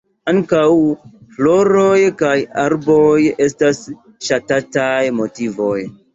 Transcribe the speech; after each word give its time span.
Ankaŭ 0.29 0.61
floroj 1.35 1.99
kaj 2.21 2.31
arboj 2.63 3.13
estas 3.49 3.83
ŝatataj 4.31 4.99
motivoj. 5.21 5.79